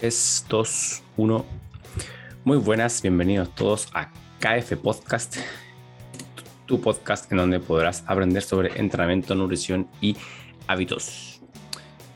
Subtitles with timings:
[0.00, 1.44] Es 2, 1.
[2.44, 5.36] Muy buenas, bienvenidos todos a KF Podcast,
[6.64, 10.16] tu podcast en donde podrás aprender sobre entrenamiento, nutrición y
[10.66, 11.42] hábitos.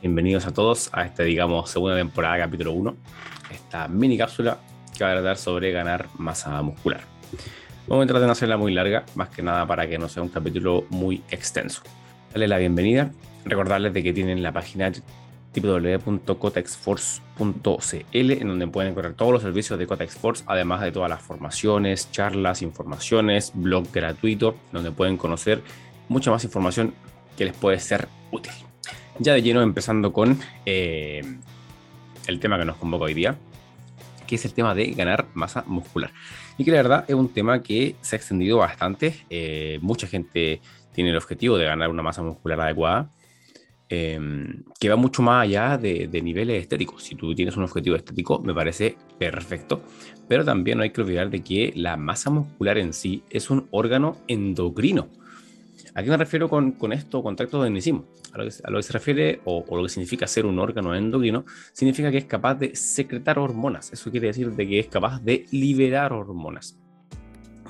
[0.01, 2.95] Bienvenidos a todos a esta, digamos, segunda temporada, capítulo 1,
[3.51, 4.57] esta mini cápsula
[4.97, 7.01] que va a tratar sobre ganar masa muscular.
[7.85, 10.29] Vamos a tratar de hacerla muy larga, más que nada para que no sea un
[10.29, 11.83] capítulo muy extenso.
[12.33, 13.11] Dale la bienvenida,
[13.45, 14.91] recordarles de que tienen la página
[15.55, 21.21] www.cotexforce.cl, en donde pueden encontrar todos los servicios de Cotex Force, además de todas las
[21.21, 25.61] formaciones, charlas, informaciones, blog gratuito, donde pueden conocer
[26.09, 26.93] mucha más información
[27.37, 28.51] que les puede ser útil.
[29.19, 31.21] Ya de lleno, empezando con eh,
[32.27, 33.37] el tema que nos convoca hoy día,
[34.27, 36.11] que es el tema de ganar masa muscular.
[36.57, 39.25] Y que la verdad es un tema que se ha extendido bastante.
[39.29, 40.61] Eh, mucha gente
[40.93, 43.09] tiene el objetivo de ganar una masa muscular adecuada
[43.87, 47.03] Em, que va mucho más allá de, niveles estéticos.
[47.03, 49.83] Si tú tienes un objetivo estético, me parece perfecto,
[50.27, 53.67] pero también no hay que olvidar de que la masa muscular en sí es un
[53.69, 55.09] órgano endocrino.
[55.93, 58.03] ¿A qué me refiero con, con esto, con tracto de enzima?
[58.33, 61.45] A a lo que se refiere, o, o, lo que significa ser un órgano endocrino,
[61.71, 63.93] significa que es capaz de secretar hormonas.
[63.93, 66.77] Eso quiere decir de que es capaz de liberar hormonas.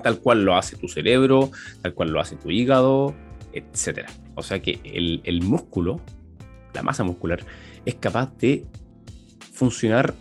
[0.02, 3.14] Tal cual lo hace tu cerebro, tal cual lo hace tu hígado,
[3.56, 4.10] etcétera.
[4.36, 6.02] O sea que el, músculo,
[6.74, 7.40] la masa muscular,
[7.86, 8.66] es capaz de
[9.54, 10.14] funcionar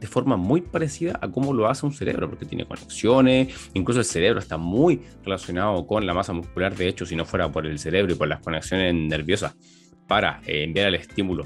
[0.00, 4.06] de forma muy parecida a cómo lo hace un cerebro, porque tiene conexiones, incluso el
[4.06, 7.78] cerebro está muy relacionado con la masa muscular, de hecho, si no fuera por el
[7.78, 9.54] cerebro y por las conexiones nerviosas
[10.06, 11.44] para eh, enviar el estímulo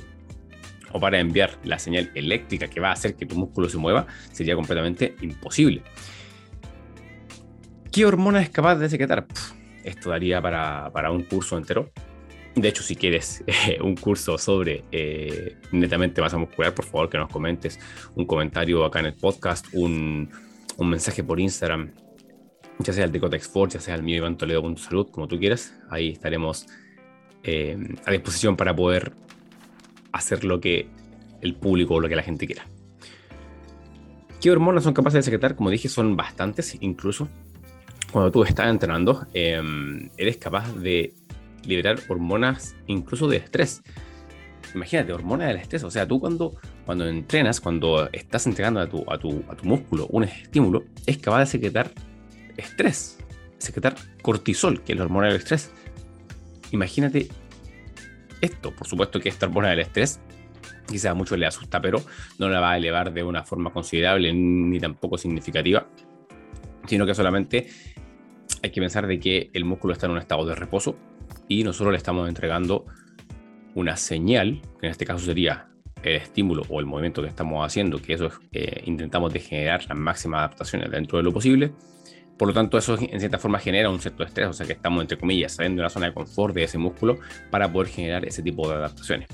[0.92, 4.06] o para enviar la señal eléctrica que va a hacer que tu músculo se mueva,
[4.30, 5.82] sería completamente imposible.
[7.90, 9.26] ¿Qué hormona es capaz de secretar?
[9.84, 11.90] Esto daría para, para un curso entero.
[12.54, 17.18] De hecho, si quieres eh, un curso sobre eh, netamente masa muscular, por favor que
[17.18, 17.78] nos comentes
[18.14, 20.30] un comentario acá en el podcast, un,
[20.76, 21.92] un mensaje por Instagram,
[22.78, 25.74] ya sea el de Cotex Force, ya sea el mío Iván Toledo.salud, como tú quieras.
[25.90, 26.66] Ahí estaremos
[27.42, 29.12] eh, a disposición para poder
[30.12, 30.88] hacer lo que
[31.40, 32.66] el público o lo que la gente quiera.
[34.40, 35.56] ¿Qué hormonas son capaces de secretar?
[35.56, 37.28] Como dije, son bastantes incluso
[38.14, 41.12] cuando tú estás entrenando, em, eres capaz de
[41.66, 43.82] liberar hormonas incluso de estrés.
[44.72, 45.82] Imagínate, hormonas del estrés.
[45.82, 46.54] O sea, tú cuando,
[46.86, 51.18] cuando entrenas, cuando estás entregando a tu, a, tu, a tu músculo un estímulo, es
[51.18, 51.90] capaz de secretar
[52.56, 53.18] estrés,
[53.58, 55.72] secretar cortisol, que es la hormona del estrés.
[56.70, 57.26] Imagínate
[58.40, 58.70] esto.
[58.76, 60.20] Por supuesto que esta hormona del estrés
[60.86, 62.00] quizás a muchos le asusta, pero
[62.38, 65.88] no la va a elevar de una forma considerable ni tampoco significativa,
[66.86, 67.66] sino que solamente
[68.62, 70.96] hay que pensar de que el músculo está en un estado de reposo
[71.48, 72.86] y nosotros le estamos entregando
[73.74, 75.68] una señal, que en este caso sería
[76.02, 79.84] el estímulo o el movimiento que estamos haciendo, que eso es, eh, intentamos de generar
[79.88, 81.72] las máximas adaptaciones dentro de lo posible.
[82.36, 85.00] Por lo tanto, eso en cierta forma genera un cierto estrés, o sea que estamos,
[85.02, 87.18] entre comillas, saliendo de una zona de confort de ese músculo
[87.50, 89.28] para poder generar ese tipo de adaptaciones.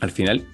[0.00, 0.46] Al final,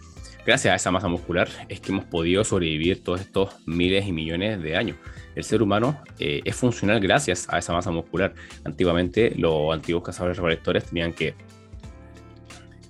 [0.46, 4.62] gracias a esa masa muscular, es que hemos podido sobrevivir todos estos miles y millones
[4.62, 4.96] de años
[5.34, 8.34] el ser humano eh, es funcional gracias a esa masa muscular.
[8.64, 11.34] Antiguamente los antiguos cazadores recolectores tenían que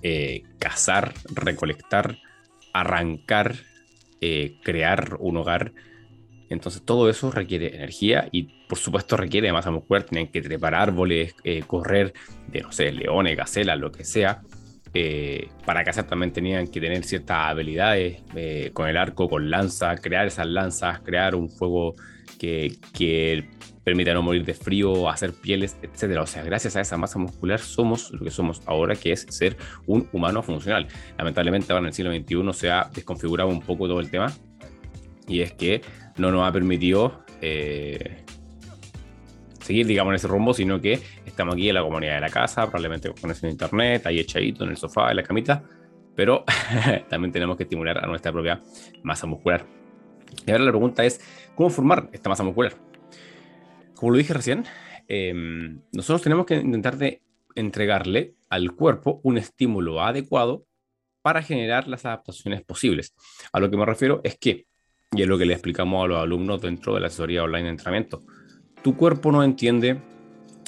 [0.01, 2.17] eh, cazar, recolectar,
[2.73, 3.55] arrancar,
[4.21, 5.73] eh, crear un hogar.
[6.49, 10.03] Entonces todo eso requiere energía y por supuesto requiere masa muscular.
[10.03, 11.33] Tenían que trepar árboles,
[11.65, 12.13] correr
[12.47, 14.43] de, no sé, leones, gacelas, lo que sea.
[15.65, 18.23] Para cazar también tenían que tener ciertas habilidades
[18.73, 21.95] con el arco, con lanza, crear esas lanzas, crear un fuego
[22.39, 23.49] que, que
[23.85, 26.23] permita no morir de frío, hacer pieles, etcétera.
[26.23, 29.55] O sea, gracias a esa masa muscular somos lo que somos ahora, que es ser
[29.85, 30.87] un humano funcional.
[31.17, 34.33] Lamentablemente ahora en el siglo XXI se ha desconfigurado un poco todo el tema
[35.27, 35.81] y es que
[36.17, 38.24] no nos ha permitido eh,
[39.65, 42.63] seguir, digamos, en ese rumbo, sino que estamos aquí en la comunidad de la casa,
[42.63, 45.63] probablemente con conexión a internet, ahí echadito en el sofá, en la camita,
[46.15, 46.45] pero
[47.09, 48.61] también tenemos que estimular a nuestra propia
[49.03, 49.65] masa muscular.
[50.45, 51.19] Y ahora la pregunta es,
[51.55, 52.73] ¿cómo formar esta masa muscular?
[53.95, 54.65] Como lo dije recién,
[55.07, 57.21] em, nosotros tenemos que intentar de
[57.55, 60.65] entregarle al cuerpo un estímulo adecuado
[61.21, 63.15] para generar las adaptaciones posibles.
[63.51, 64.67] A lo que me refiero es que,
[65.11, 67.69] y es lo que le explicamos a los alumnos dentro de la asesoría online de
[67.69, 68.21] entrenamiento,
[68.85, 69.99] tu cuerpo no entiende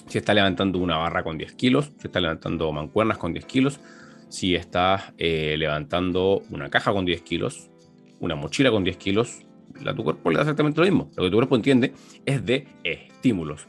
[0.07, 3.79] si está levantando una barra con 10 kilos, si está levantando mancuernas con 10 kilos,
[4.27, 7.69] si está eh, levantando una caja con 10 kilos,
[8.19, 9.45] una mochila con 10 kilos,
[9.95, 11.11] tu cuerpo le da exactamente lo mismo.
[11.15, 11.93] Lo que tu cuerpo entiende
[12.25, 13.67] es de estímulos.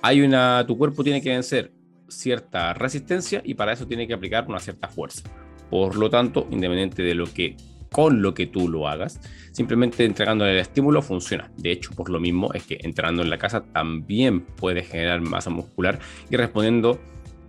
[0.00, 1.70] Hay una, tu cuerpo tiene que vencer
[2.08, 5.24] cierta resistencia y para eso tiene que aplicar una cierta fuerza.
[5.68, 7.54] Por lo tanto, independiente de lo que
[7.90, 9.20] con lo que tú lo hagas.
[9.52, 11.50] Simplemente entregándole el estímulo funciona.
[11.56, 15.50] De hecho, por lo mismo es que entrenando en la casa también puedes generar masa
[15.50, 15.98] muscular
[16.30, 17.00] y respondiendo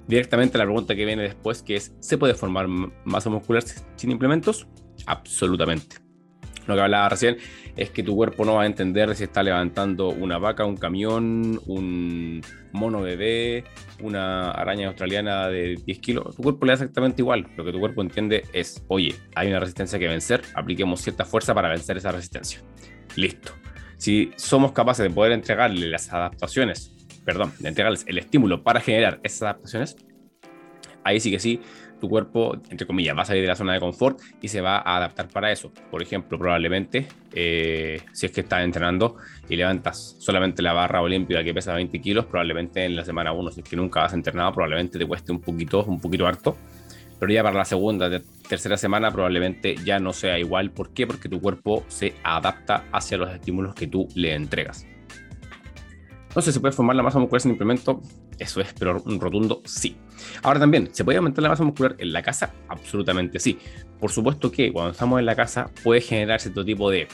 [0.07, 3.63] directamente a la pregunta que viene después, que es, ¿se puede formar masa muscular
[3.95, 4.67] sin implementos?
[5.05, 6.00] Absolutamente.
[6.71, 7.37] Lo que hablaba recién
[7.75, 11.59] es que tu cuerpo no va a entender si está levantando una vaca, un camión,
[11.65, 12.41] un
[12.71, 13.65] mono bebé,
[14.01, 16.35] una araña australiana de 10 kilos.
[16.35, 17.47] Tu cuerpo le da exactamente igual.
[17.57, 21.53] Lo que tu cuerpo entiende es, oye, hay una resistencia que vencer, apliquemos cierta fuerza
[21.53, 22.61] para vencer esa resistencia.
[23.17, 23.51] Listo.
[23.97, 26.95] Si somos capaces de poder entregarle las adaptaciones,
[27.25, 29.97] perdón, de entregarles el estímulo para generar esas adaptaciones,
[31.03, 31.59] ahí sí que sí
[32.01, 34.77] tu cuerpo, entre comillas, va a salir de la zona de confort y se va
[34.77, 35.71] a adaptar para eso.
[35.89, 39.15] Por ejemplo, probablemente, eh, si es que estás entrenando
[39.47, 43.51] y levantas solamente la barra olímpica que pesa 20 kilos, probablemente en la semana 1,
[43.51, 46.57] si es que nunca has entrenado, probablemente te cueste un poquito, un poquito harto.
[47.19, 48.09] Pero ya para la segunda,
[48.49, 50.71] tercera semana probablemente ya no sea igual.
[50.71, 51.05] ¿Por qué?
[51.05, 54.87] Porque tu cuerpo se adapta hacia los estímulos que tú le entregas.
[56.29, 58.01] Entonces, ¿se puede formar la masa muscular sin implemento?
[58.41, 59.95] Eso es, pero un rotundo sí.
[60.41, 62.51] Ahora también, ¿se puede aumentar la masa muscular en la casa?
[62.69, 63.59] Absolutamente sí.
[63.99, 67.07] Por supuesto que cuando estamos en la casa puede generar cierto tipo de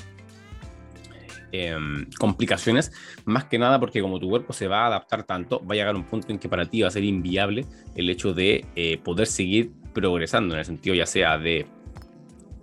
[1.51, 2.93] em, complicaciones,
[3.25, 5.97] más que nada porque como tu cuerpo se va a adaptar tanto, va a llegar
[5.97, 9.27] un punto en que para ti va a ser inviable el hecho de eh, poder
[9.27, 11.65] seguir progresando, en el sentido ya sea de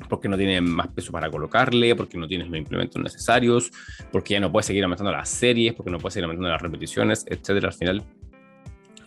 [0.09, 3.71] porque no tienes más peso para colocarle, porque no tienes los implementos necesarios,
[4.13, 7.27] porque ya no puedes seguir aumentando las series, porque no puedes seguir aumentando las repeticiones,
[7.29, 7.69] etcétera.
[7.69, 8.05] Al final,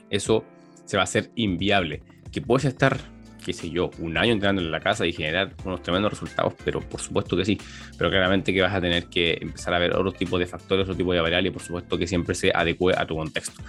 [0.10, 0.44] eso
[0.86, 2.02] se va a hacer inviable.
[2.32, 2.98] Que puedes estar,
[3.46, 6.82] qué sé yo, un año entrenando en la casa y generar unos tremendos resultados, pero
[6.82, 7.58] por supuesto que sí.
[7.98, 10.96] Pero claramente que vas a tener que empezar a ver otro tipo de factores, otro
[10.96, 13.62] tipo de variables y por supuesto que siempre se adecue a tu contexto.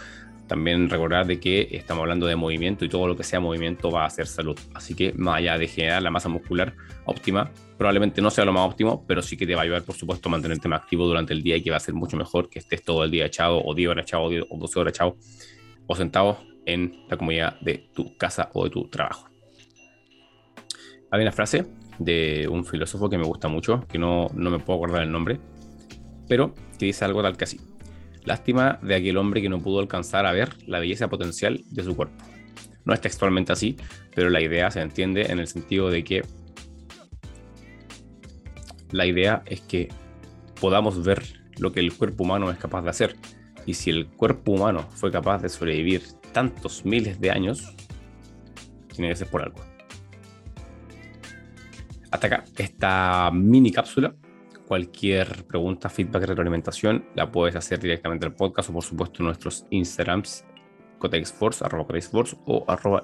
[0.46, 4.06] También recordar de que estamos hablando de movimiento y todo lo que sea movimiento va
[4.06, 4.58] a ser salud.
[4.74, 6.74] Así que más allá de generar la masa muscular
[7.04, 9.94] óptima, probablemente no sea lo más óptimo, pero sí que te va a ayudar, por
[9.94, 12.48] supuesto, a mantenerte más activo durante el día y que va a ser mucho mejor
[12.48, 15.16] que estés todo el día echado o 10 horas echado o 12 horas echado
[15.88, 19.28] o sentado en la comodidad de tu casa o de tu trabajo.
[21.10, 21.66] Hay una frase
[21.98, 25.40] de un filósofo que me gusta mucho, que no, no me puedo acordar el nombre,
[26.28, 27.60] pero que dice algo tal que así.
[28.24, 31.96] Lástima de aquel hombre que no pudo alcanzar a ver la belleza potencial de su
[31.96, 32.22] cuerpo.
[32.84, 33.76] No es textualmente así,
[34.14, 36.22] pero la idea se entiende en el sentido de que
[38.90, 39.88] la idea es que
[40.60, 41.22] podamos ver
[41.58, 43.16] lo que el cuerpo humano es capaz de hacer.
[43.68, 46.00] Y si el cuerpo humano fue capaz de sobrevivir
[46.32, 47.74] tantos miles de años,
[48.94, 49.58] tiene que ser por algo.
[52.10, 54.14] Hasta acá esta mini cápsula
[54.68, 59.66] Cualquier pregunta, feedback, retroalimentación la puedes hacer directamente al podcast o por supuesto en nuestros
[59.70, 60.44] Instagrams,
[60.98, 63.02] cotexforce, arroba cotexforce o arroba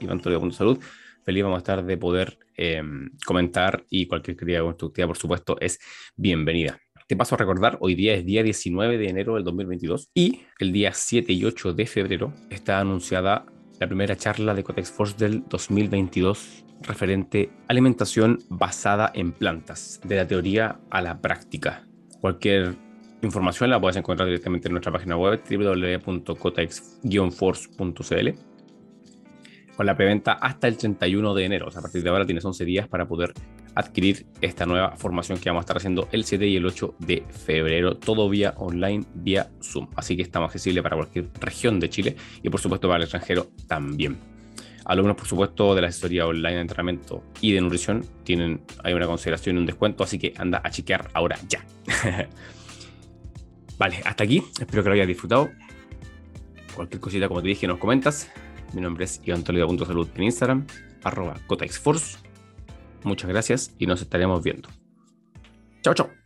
[0.51, 0.79] salud.
[1.25, 5.79] Feliz vamos a estar de poder em, comentar y cualquier crítica constructiva, por supuesto, es
[6.17, 6.84] bienvenida.
[7.07, 10.73] Te paso a recordar, hoy día es día 19 de enero del 2022 y el
[10.73, 13.45] día 7 y 8 de febrero está anunciada
[13.79, 20.17] la primera charla de Cotex Force del 2022 referente a alimentación basada en plantas, de
[20.17, 21.87] la teoría a la práctica.
[22.23, 22.75] Cualquier
[23.21, 28.31] información la puedes encontrar directamente en nuestra página web www.cotex-force.cl
[29.77, 31.67] con la preventa hasta el 31 de enero.
[31.67, 33.35] O sea, a partir de ahora tienes 11 días para poder
[33.75, 37.25] adquirir esta nueva formación que vamos a estar haciendo el 7 y el 8 de
[37.29, 39.89] febrero, todo vía online, vía Zoom.
[39.97, 43.49] Así que estamos accesible para cualquier región de Chile y por supuesto para el extranjero
[43.67, 44.19] también.
[44.85, 49.07] Alumnos, por supuesto, de la asesoría online de entrenamiento y de nutrición tienen hay una
[49.07, 51.65] consideración y un descuento, así que anda a chequear ahora ya.
[53.79, 54.43] vale, hasta aquí.
[54.61, 55.51] Espero que lo hayas disfrutado.
[56.75, 58.31] Cualquier cosita, como te dije, nos comentas.
[58.75, 60.67] Mi nombre es Iván Toledo.salud en Instagram,
[61.03, 62.19] arroba Cotexforce.
[63.05, 64.69] Muchas gracias y nos estaremos viendo.
[65.83, 66.24] Chao, chao.